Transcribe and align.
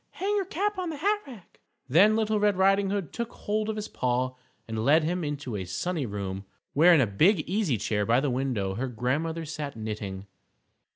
Hang 0.13 0.35
your 0.35 0.45
cap 0.45 0.79
on 0.79 0.89
the 0.89 0.95
hat 0.95 1.19
rack." 1.27 1.59
Then 1.87 2.15
Little 2.15 2.39
Red 2.39 2.57
Riding 2.57 2.89
Hood 2.89 3.13
took 3.13 3.31
hold 3.31 3.69
of 3.69 3.75
his 3.75 3.87
paw, 3.87 4.33
and 4.67 4.83
led 4.83 5.03
him 5.03 5.23
into 5.23 5.55
a 5.55 5.65
sunny 5.65 6.07
room, 6.07 6.43
where 6.73 6.91
in 6.95 7.01
a 7.01 7.05
big 7.05 7.41
easy 7.47 7.77
chair 7.77 8.03
by 8.03 8.19
the 8.19 8.31
window 8.31 8.73
her 8.73 8.87
Grandmother 8.87 9.45
sat 9.45 9.75
knitting. 9.75 10.25